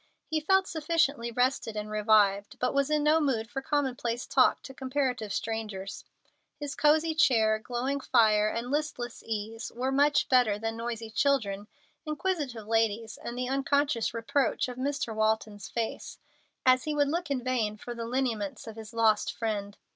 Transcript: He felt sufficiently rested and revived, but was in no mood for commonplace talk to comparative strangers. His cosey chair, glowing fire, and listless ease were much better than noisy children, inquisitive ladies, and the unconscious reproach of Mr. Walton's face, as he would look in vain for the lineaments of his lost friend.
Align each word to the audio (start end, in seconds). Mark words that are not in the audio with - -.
He 0.25 0.39
felt 0.39 0.65
sufficiently 0.67 1.29
rested 1.31 1.75
and 1.75 1.87
revived, 1.87 2.57
but 2.57 2.73
was 2.73 2.89
in 2.89 3.03
no 3.03 3.19
mood 3.19 3.47
for 3.51 3.61
commonplace 3.61 4.25
talk 4.25 4.63
to 4.63 4.73
comparative 4.73 5.31
strangers. 5.31 6.05
His 6.55 6.73
cosey 6.73 7.13
chair, 7.13 7.59
glowing 7.59 7.99
fire, 7.99 8.49
and 8.49 8.71
listless 8.71 9.21
ease 9.23 9.71
were 9.75 9.91
much 9.91 10.27
better 10.27 10.57
than 10.57 10.75
noisy 10.75 11.11
children, 11.11 11.67
inquisitive 12.03 12.65
ladies, 12.65 13.17
and 13.21 13.37
the 13.37 13.47
unconscious 13.47 14.11
reproach 14.11 14.67
of 14.67 14.77
Mr. 14.77 15.13
Walton's 15.13 15.69
face, 15.69 16.17
as 16.65 16.85
he 16.85 16.95
would 16.95 17.07
look 17.09 17.29
in 17.29 17.43
vain 17.43 17.77
for 17.77 17.93
the 17.93 18.07
lineaments 18.07 18.65
of 18.65 18.77
his 18.77 18.95
lost 18.95 19.31
friend. 19.31 19.77